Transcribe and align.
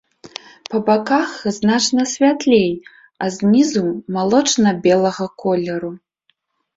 Па 0.69 0.77
баках 0.85 1.33
значна 1.57 2.05
святлей, 2.13 2.65
а 3.25 3.27
знізу 3.35 3.83
малочна-белага 4.15 5.25
колеру. 5.45 5.93